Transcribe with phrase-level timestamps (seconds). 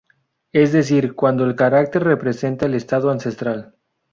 [0.51, 3.75] Es decir, cuando el carácter representa el estado ancestral.